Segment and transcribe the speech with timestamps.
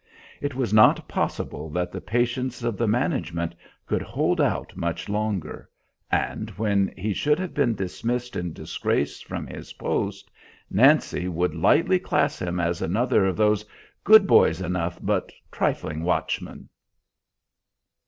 [0.41, 3.53] It was not possible that the patience of the management
[3.85, 5.69] could hold out much longer;
[6.11, 10.31] and when he should have been dismissed in disgrace from his post,
[10.71, 13.63] Nancy would lightly class him as another of those
[14.03, 16.69] "good boys enough, but trifling watchmen."